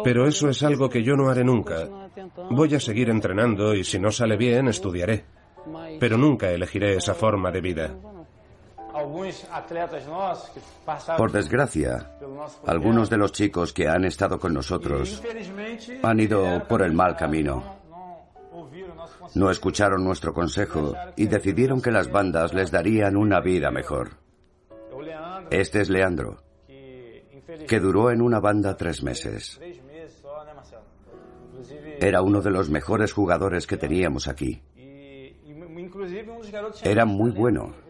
[0.03, 1.87] Pero eso es algo que yo no haré nunca.
[2.49, 5.25] Voy a seguir entrenando y si no sale bien estudiaré.
[5.99, 7.95] Pero nunca elegiré esa forma de vida.
[11.17, 12.11] Por desgracia,
[12.65, 15.21] algunos de los chicos que han estado con nosotros
[16.01, 17.75] han ido por el mal camino.
[19.35, 24.11] No escucharon nuestro consejo y decidieron que las bandas les darían una vida mejor.
[25.49, 26.41] Este es Leandro,
[27.67, 29.59] que duró en una banda tres meses.
[31.99, 34.61] Era uno de los mejores jugadores que teníamos aquí.
[36.83, 37.84] Era muy bueno.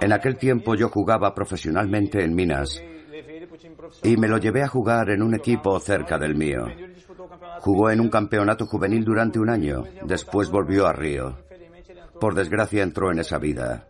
[0.00, 2.80] En aquel tiempo yo jugaba profesionalmente en Minas
[4.02, 6.66] y me lo llevé a jugar en un equipo cerca del mío.
[7.60, 11.38] Jugó en un campeonato juvenil durante un año, después volvió a Río.
[12.20, 13.88] Por desgracia entró en esa vida.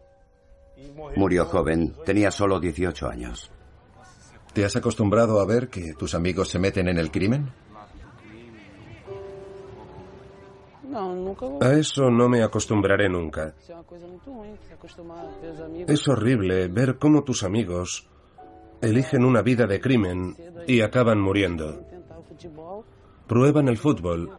[1.17, 3.51] Murió joven, tenía solo 18 años.
[4.53, 7.51] ¿Te has acostumbrado a ver que tus amigos se meten en el crimen?
[11.61, 13.55] A eso no me acostumbraré nunca.
[15.87, 18.09] Es horrible ver cómo tus amigos
[18.81, 21.85] eligen una vida de crimen y acaban muriendo.
[23.27, 24.31] Prueban el fútbol,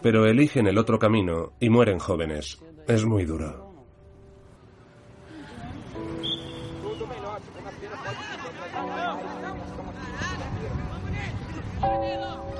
[0.00, 2.62] pero eligen el otro camino y mueren jóvenes.
[2.86, 3.67] Es muy duro.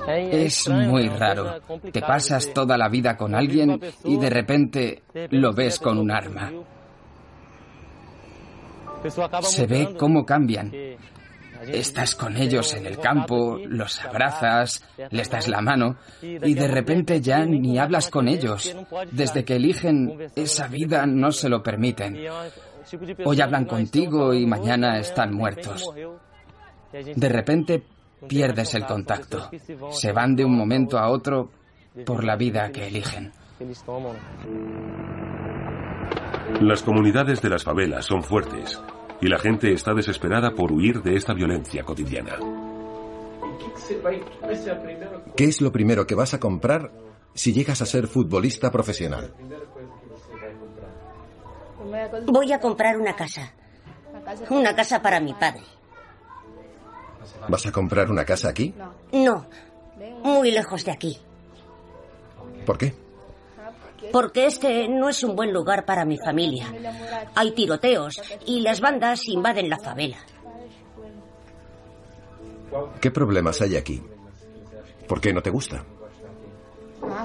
[0.09, 1.61] Es muy raro.
[1.91, 6.51] Te pasas toda la vida con alguien y de repente lo ves con un arma.
[9.41, 10.71] Se ve cómo cambian.
[11.67, 17.19] Estás con ellos en el campo, los abrazas, les das la mano y de repente
[17.19, 18.75] ya ni hablas con ellos.
[19.11, 22.17] Desde que eligen esa vida no se lo permiten.
[23.25, 25.83] Hoy hablan contigo y mañana están muertos.
[26.91, 27.83] De repente
[28.27, 29.49] pierdes el contacto.
[29.91, 31.49] Se van de un momento a otro
[32.05, 33.31] por la vida que eligen.
[36.61, 38.81] Las comunidades de las favelas son fuertes
[39.21, 42.37] y la gente está desesperada por huir de esta violencia cotidiana.
[45.35, 46.91] ¿Qué es lo primero que vas a comprar
[47.33, 49.33] si llegas a ser futbolista profesional?
[52.27, 53.53] Voy a comprar una casa.
[54.49, 55.63] Una casa para mi padre.
[57.47, 58.73] ¿Vas a comprar una casa aquí?
[59.11, 59.45] No,
[60.23, 61.17] muy lejos de aquí.
[62.65, 62.93] ¿Por qué?
[64.11, 66.67] Porque este no es un buen lugar para mi familia.
[67.35, 70.17] Hay tiroteos y las bandas invaden la favela.
[73.01, 74.01] ¿Qué problemas hay aquí?
[75.07, 75.83] ¿Por qué no te gusta?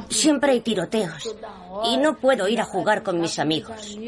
[0.08, 1.36] Siempre hay tiroteos
[1.84, 3.98] y no puedo ir a jugar con mis amigos.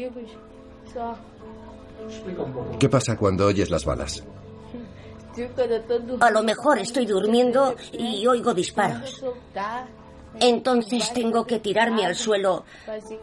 [2.79, 4.23] ¿Qué pasa cuando oyes las balas?
[6.19, 9.23] A lo mejor estoy durmiendo y oigo disparos.
[10.39, 12.65] Entonces tengo que tirarme al suelo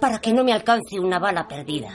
[0.00, 1.90] para que no me alcance una bala perdida.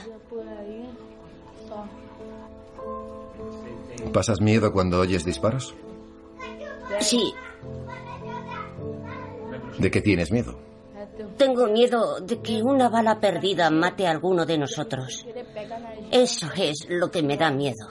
[4.12, 5.74] ¿Pasas miedo cuando oyes disparos?
[7.00, 7.32] Sí.
[9.78, 10.58] ¿De qué tienes miedo?
[11.36, 15.26] Tengo miedo de que una bala perdida mate a alguno de nosotros.
[16.10, 17.86] Eso es lo que me da miedo.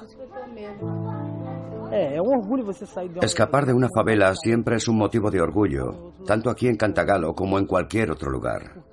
[3.21, 7.57] Escapar de una favela siempre es un motivo de orgullo, tanto aquí en Cantagalo como
[7.57, 8.83] en cualquier otro lugar.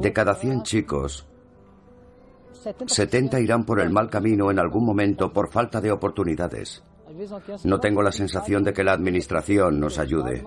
[0.00, 1.26] De cada 100 chicos,
[2.86, 6.82] 70 irán por el mal camino en algún momento por falta de oportunidades.
[7.64, 10.44] No tengo la sensación de que la administración nos ayude.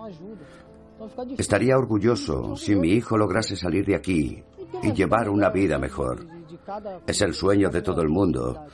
[1.38, 4.44] Estaría orgulloso si mi hijo lograse salir de aquí
[4.84, 6.26] y llevar una vida mejor.
[7.08, 8.66] Es el sueño de todo el mundo,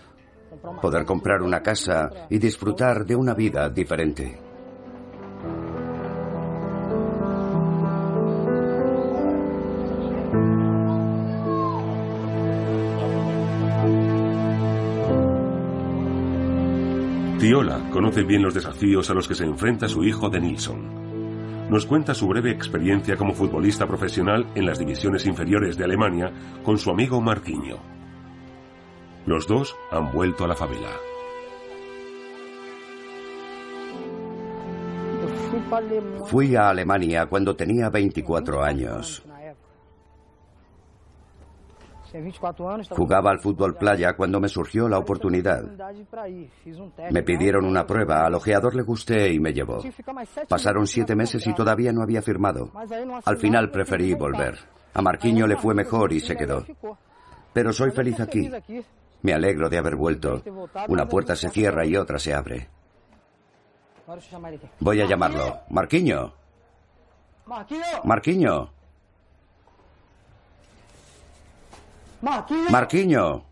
[0.82, 4.40] poder comprar una casa y disfrutar de una vida diferente.
[17.40, 21.70] Tiola conoce bien los desafíos a los que se enfrenta su hijo Denilson.
[21.70, 26.32] Nos cuenta su breve experiencia como futbolista profesional en las divisiones inferiores de Alemania
[26.64, 27.78] con su amigo Marquinho.
[29.26, 30.90] Los dos han vuelto a la favela.
[36.26, 39.24] Fui a Alemania cuando tenía 24 años.
[42.90, 45.64] Jugaba al fútbol playa cuando me surgió la oportunidad.
[47.12, 49.84] Me pidieron una prueba, al ojeador le gusté y me llevó.
[50.48, 52.72] Pasaron siete meses y todavía no había firmado.
[53.26, 54.58] Al final preferí volver.
[54.94, 56.64] A Marquiño le fue mejor y se quedó.
[57.52, 58.50] Pero soy feliz aquí.
[59.26, 60.44] Me alegro de haber vuelto.
[60.88, 62.70] Una puerta se cierra y otra se abre.
[64.80, 65.62] Voy a llamarlo.
[65.72, 66.32] Marquiño.
[68.04, 68.70] Marquiño.
[72.70, 73.46] Marquiño.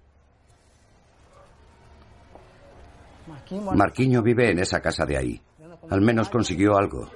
[3.74, 5.42] Marquiño vive en esa casa de ahí.
[5.90, 7.10] Al menos consiguió algo.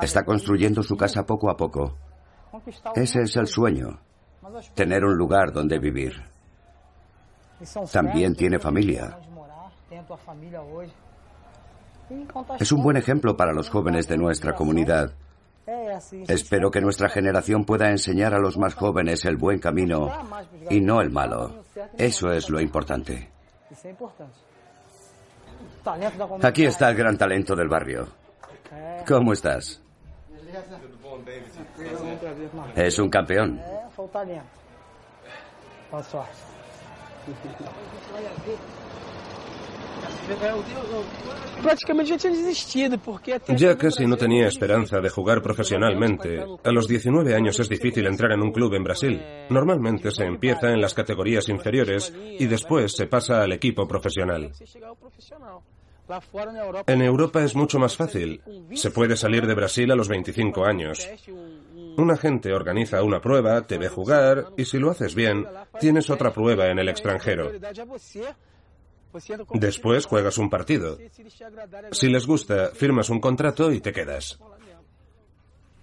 [0.00, 1.96] Está construyendo su casa poco a poco.
[2.94, 3.98] Ese es el sueño.
[4.74, 6.22] Tener un lugar donde vivir.
[7.92, 9.18] También tiene familia.
[12.58, 15.12] Es un buen ejemplo para los jóvenes de nuestra comunidad.
[16.28, 20.10] Espero que nuestra generación pueda enseñar a los más jóvenes el buen camino
[20.70, 21.64] y no el malo.
[21.96, 23.30] Eso es lo importante.
[26.42, 28.08] Aquí está el gran talento del barrio.
[29.06, 29.82] ¿Cómo estás?
[32.74, 33.60] Es un campeón.
[43.56, 46.44] Ya casi no tenía esperanza de jugar profesionalmente.
[46.64, 49.20] A los 19 años es difícil entrar en un club en Brasil.
[49.50, 54.52] Normalmente se empieza en las categorías inferiores y después se pasa al equipo profesional.
[56.86, 58.40] En Europa es mucho más fácil.
[58.74, 61.06] Se puede salir de Brasil a los 25 años.
[61.98, 65.44] Un agente organiza una prueba, te ve jugar y si lo haces bien,
[65.80, 67.50] tienes otra prueba en el extranjero.
[69.54, 70.96] Después juegas un partido.
[71.90, 74.38] Si les gusta, firmas un contrato y te quedas.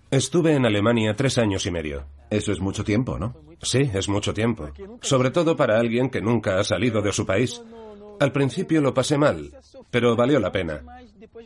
[0.09, 2.05] Estuve en Alemania tres años y medio.
[2.29, 3.35] Eso es mucho tiempo, ¿no?
[3.61, 4.69] Sí, es mucho tiempo.
[5.01, 7.61] Sobre todo para alguien que nunca ha salido de su país.
[8.21, 9.51] Al principio lo pasé mal,
[9.91, 10.81] pero valió la pena.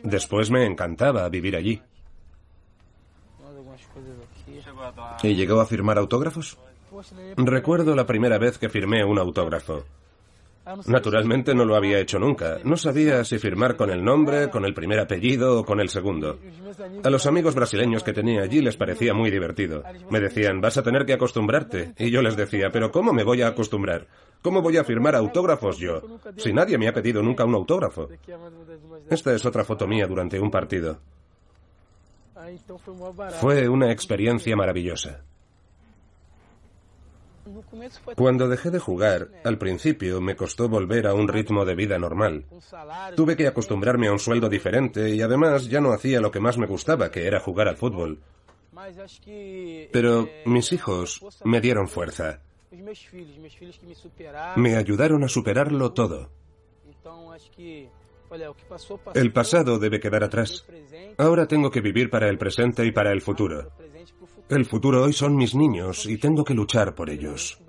[0.03, 1.81] Después me encantaba vivir allí.
[5.23, 6.57] ¿Y llegó a firmar autógrafos?
[7.37, 9.83] Recuerdo la primera vez que firmé un autógrafo.
[10.87, 12.59] Naturalmente no lo había hecho nunca.
[12.63, 16.37] No sabía si firmar con el nombre, con el primer apellido o con el segundo.
[17.03, 19.83] A los amigos brasileños que tenía allí les parecía muy divertido.
[20.09, 21.93] Me decían, vas a tener que acostumbrarte.
[21.97, 24.07] Y yo les decía, pero ¿cómo me voy a acostumbrar?
[24.41, 26.01] ¿Cómo voy a firmar autógrafos yo?
[26.37, 28.07] Si nadie me ha pedido nunca un autógrafo.
[29.09, 30.99] Esta es otra foto mía durante un partido.
[33.39, 35.23] Fue una experiencia maravillosa.
[38.15, 42.45] Cuando dejé de jugar, al principio me costó volver a un ritmo de vida normal.
[43.15, 46.57] Tuve que acostumbrarme a un sueldo diferente y además ya no hacía lo que más
[46.57, 48.19] me gustaba, que era jugar al fútbol.
[49.91, 52.41] Pero mis hijos me dieron fuerza.
[54.55, 56.29] Me ayudaron a superarlo todo.
[59.13, 60.65] El pasado debe quedar atrás.
[61.17, 63.71] Ahora tengo que vivir para el presente y para el futuro.
[64.49, 67.59] El futuro hoy son mis niños y tengo que luchar por ellos.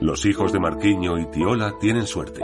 [0.00, 2.42] Los hijos de Marquiño y Tiola tienen suerte.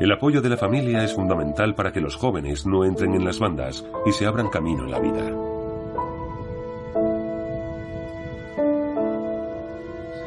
[0.00, 3.38] El apoyo de la familia es fundamental para que los jóvenes no entren en las
[3.38, 5.47] bandas y se abran camino en la vida.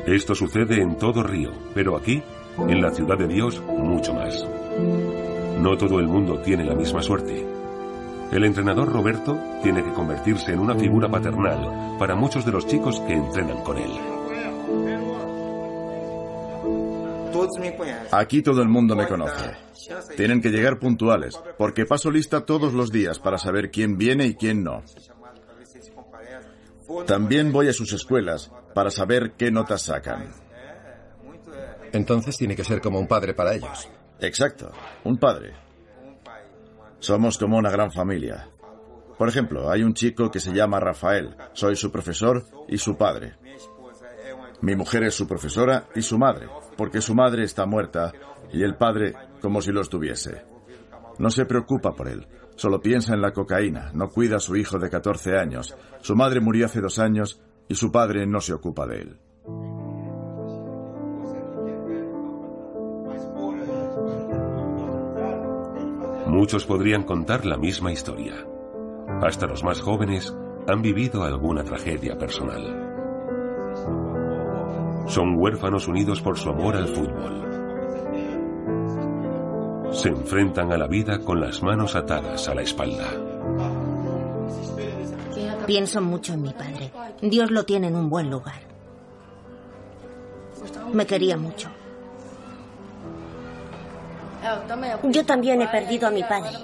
[0.06, 2.24] Esto sucede en todo Río, pero aquí
[2.58, 4.46] en la ciudad de Dios, mucho más.
[5.60, 7.46] No todo el mundo tiene la misma suerte.
[8.32, 13.00] El entrenador Roberto tiene que convertirse en una figura paternal para muchos de los chicos
[13.02, 13.92] que entrenan con él.
[18.12, 19.52] Aquí todo el mundo me conoce.
[20.16, 24.36] Tienen que llegar puntuales, porque paso lista todos los días para saber quién viene y
[24.36, 24.84] quién no.
[27.06, 30.32] También voy a sus escuelas para saber qué notas sacan.
[31.92, 33.90] Entonces tiene que ser como un padre para ellos.
[34.20, 34.72] Exacto,
[35.04, 35.54] un padre.
[37.00, 38.48] Somos como una gran familia.
[39.18, 41.36] Por ejemplo, hay un chico que se llama Rafael.
[41.54, 43.36] Soy su profesor y su padre.
[44.62, 46.48] Mi mujer es su profesora y su madre,
[46.78, 48.12] porque su madre está muerta
[48.54, 50.44] y el padre como si lo estuviese.
[51.18, 52.28] No se preocupa por él,
[52.62, 55.76] Solo piensa en la cocaína, no cuida a su hijo de 14 años.
[56.02, 57.42] Su madre murió hace dos años
[57.72, 59.18] y su padre no se ocupa de él.
[66.28, 68.46] Muchos podrían contar la misma historia.
[69.22, 70.36] Hasta los más jóvenes
[70.68, 72.90] han vivido alguna tragedia personal.
[75.08, 77.48] Son huérfanos unidos por su amor al fútbol.
[79.94, 83.31] Se enfrentan a la vida con las manos atadas a la espalda.
[85.72, 86.92] Pienso mucho en mi padre.
[87.22, 88.60] Dios lo tiene en un buen lugar.
[90.92, 91.70] Me quería mucho.
[95.04, 96.58] Yo también he perdido a mi padre.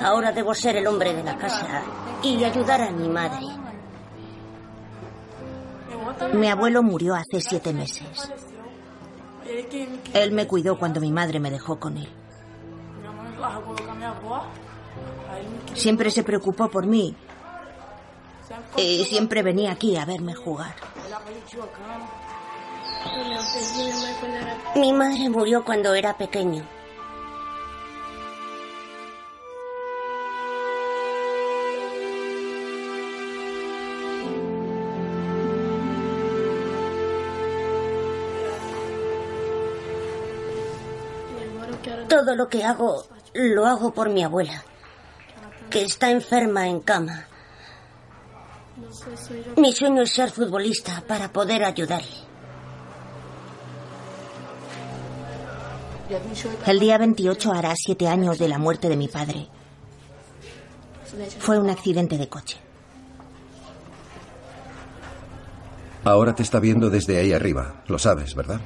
[0.00, 1.84] Ahora debo ser el hombre de la casa
[2.24, 3.46] y ayudar a mi madre.
[6.32, 8.28] Mi abuelo murió hace siete meses.
[10.14, 12.08] Él me cuidó cuando mi madre me dejó con él.
[15.74, 17.14] Siempre se preocupó por mí
[18.76, 20.74] y siempre venía aquí a verme jugar.
[24.74, 26.64] Mi madre murió cuando era pequeño.
[42.08, 44.62] Todo lo que hago lo hago por mi abuela,
[45.70, 47.26] que está enferma en cama.
[49.56, 52.32] Mi sueño es ser futbolista para poder ayudarle.
[56.66, 59.48] El día 28 hará siete años de la muerte de mi padre.
[61.38, 62.58] Fue un accidente de coche.
[66.04, 68.60] Ahora te está viendo desde ahí arriba, lo sabes, ¿verdad?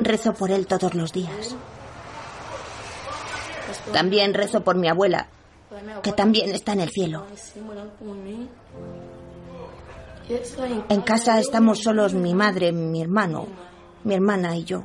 [0.00, 1.56] Rezo por él todos los días.
[3.92, 5.28] También rezo por mi abuela,
[6.02, 7.26] que también está en el cielo.
[10.88, 13.46] En casa estamos solos mi madre, mi hermano,
[14.04, 14.82] mi hermana y yo.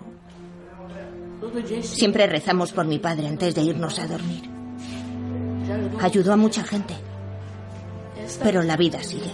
[1.82, 4.44] Siempre rezamos por mi padre antes de irnos a dormir.
[6.02, 6.96] Ayudó a mucha gente,
[8.44, 9.32] pero la vida sigue.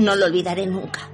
[0.00, 1.08] No lo olvidaré nunca.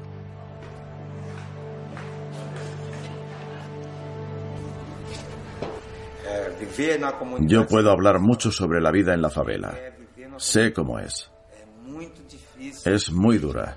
[7.41, 9.75] Yo puedo hablar mucho sobre la vida en la favela.
[10.37, 11.31] Sé cómo es.
[12.85, 13.77] Es muy dura.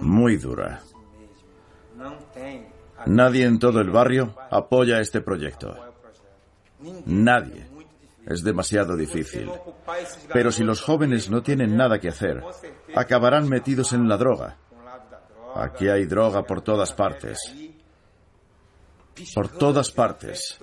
[0.00, 0.82] Muy dura.
[3.06, 5.74] Nadie en todo el barrio apoya este proyecto.
[7.06, 7.66] Nadie.
[8.26, 9.50] Es demasiado difícil.
[10.32, 12.42] Pero si los jóvenes no tienen nada que hacer,
[12.94, 14.56] acabarán metidos en la droga.
[15.54, 17.38] Aquí hay droga por todas partes.
[19.34, 20.58] Por todas partes.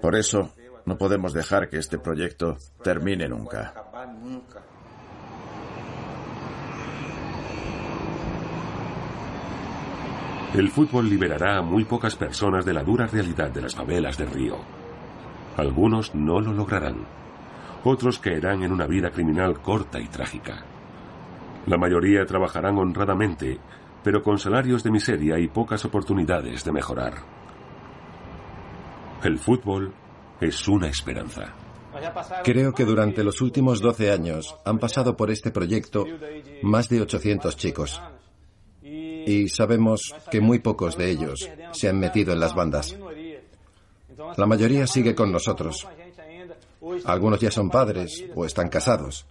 [0.00, 0.52] Por eso,
[0.86, 3.74] no podemos dejar que este proyecto termine nunca.
[10.54, 14.30] El fútbol liberará a muy pocas personas de la dura realidad de las favelas del
[14.30, 14.56] río.
[15.58, 17.04] Algunos no lo lograrán.
[17.84, 20.64] Otros caerán en una vida criminal corta y trágica.
[21.66, 23.58] La mayoría trabajarán honradamente,
[24.02, 27.37] pero con salarios de miseria y pocas oportunidades de mejorar.
[29.22, 29.92] El fútbol
[30.40, 31.52] es una esperanza.
[32.44, 36.04] Creo que durante los últimos 12 años han pasado por este proyecto
[36.62, 38.00] más de 800 chicos.
[38.82, 42.96] Y sabemos que muy pocos de ellos se han metido en las bandas.
[44.36, 45.86] La mayoría sigue con nosotros.
[47.04, 49.26] Algunos ya son padres o están casados,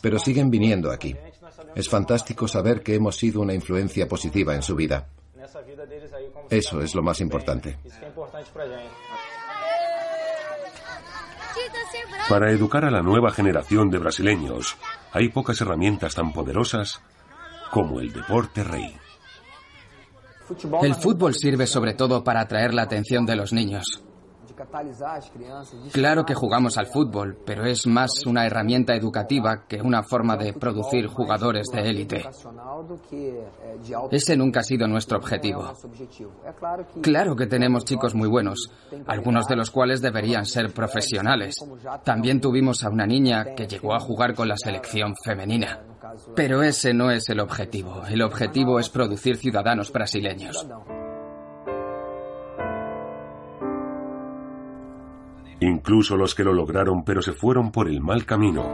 [0.00, 1.14] pero siguen viniendo aquí.
[1.74, 5.06] Es fantástico saber que hemos sido una influencia positiva en su vida.
[6.50, 7.78] Eso es lo más importante.
[12.28, 14.76] Para educar a la nueva generación de brasileños,
[15.12, 17.00] hay pocas herramientas tan poderosas
[17.70, 18.96] como el deporte rey.
[20.82, 24.02] El fútbol sirve sobre todo para atraer la atención de los niños.
[25.92, 30.52] Claro que jugamos al fútbol, pero es más una herramienta educativa que una forma de
[30.52, 32.24] producir jugadores de élite.
[34.10, 35.72] Ese nunca ha sido nuestro objetivo.
[37.02, 38.70] Claro que tenemos chicos muy buenos,
[39.06, 41.56] algunos de los cuales deberían ser profesionales.
[42.04, 45.80] También tuvimos a una niña que llegó a jugar con la selección femenina.
[46.34, 48.02] Pero ese no es el objetivo.
[48.08, 50.66] El objetivo es producir ciudadanos brasileños.
[55.60, 58.64] Incluso los que lo lograron pero se fueron por el mal camino,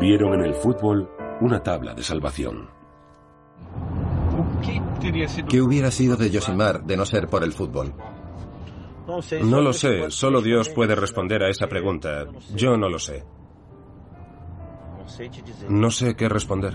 [0.00, 1.08] vieron en el fútbol
[1.40, 2.68] una tabla de salvación.
[5.48, 7.94] ¿Qué hubiera sido de Yosimar de no ser por el fútbol?
[9.42, 12.26] No lo sé, solo Dios puede responder a esa pregunta.
[12.54, 13.24] Yo no lo sé.
[15.68, 16.74] No sé qué responder.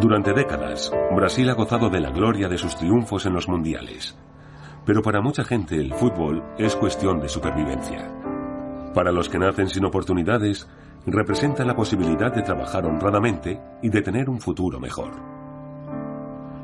[0.00, 4.16] Durante décadas, Brasil ha gozado de la gloria de sus triunfos en los mundiales.
[4.84, 8.10] Pero para mucha gente el fútbol es cuestión de supervivencia.
[8.92, 10.68] Para los que nacen sin oportunidades,
[11.06, 15.12] representa la posibilidad de trabajar honradamente y de tener un futuro mejor.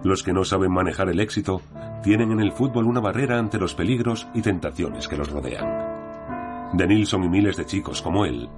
[0.02, 1.62] Los que no saben manejar el éxito
[2.02, 6.70] tienen en el fútbol una barrera ante los peligros y tentaciones que los rodean.
[6.72, 8.48] De Nilsson y miles de chicos como él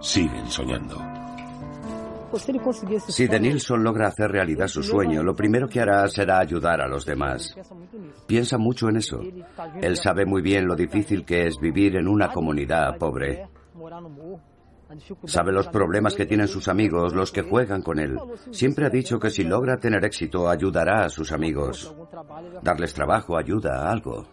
[0.00, 0.96] siguen soñando.
[3.08, 7.04] Si Denilson logra hacer realidad su sueño, lo primero que hará será ayudar a los
[7.04, 7.56] demás.
[8.26, 9.20] Piensa mucho en eso.
[9.80, 13.48] Él sabe muy bien lo difícil que es vivir en una comunidad pobre.
[15.24, 18.18] Sabe los problemas que tienen sus amigos, los que juegan con él.
[18.50, 21.94] Siempre ha dicho que si logra tener éxito, ayudará a sus amigos.
[22.62, 24.26] Darles trabajo, ayuda, algo.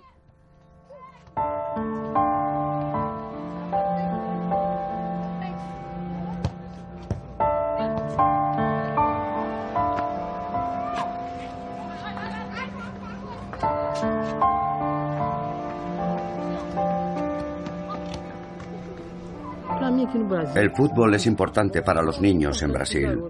[20.56, 23.24] El fútbol es importante para los niños en Brasil.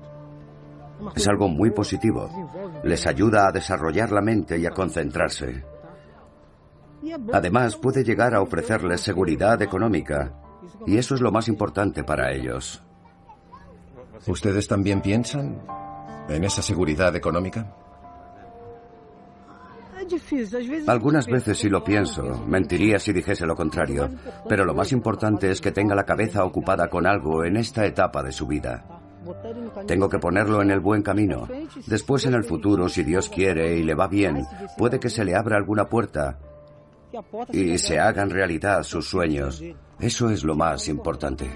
[1.16, 2.30] Es algo muy positivo.
[2.84, 5.64] Les ayuda a desarrollar la mente y a concentrarse.
[7.34, 10.34] Además, puede llegar a ofrecerles seguridad económica.
[10.86, 12.82] Y eso es lo más importante para ellos.
[14.28, 15.62] ¿Ustedes también piensan
[16.30, 17.85] en esa seguridad económica?
[20.88, 24.10] Algunas veces sí lo pienso, mentiría si dijese lo contrario,
[24.48, 28.22] pero lo más importante es que tenga la cabeza ocupada con algo en esta etapa
[28.24, 28.86] de su vida.
[29.88, 31.48] Tengo que ponerlo en el buen camino.
[31.88, 34.46] Después en el futuro, si Dios quiere y le va bien,
[34.78, 36.40] puede que se le abra alguna puerta
[37.52, 39.64] y se hagan realidad sus sueños.
[40.00, 41.50] Eso es lo más importante.